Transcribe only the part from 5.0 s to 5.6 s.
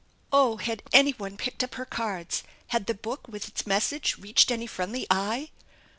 eye?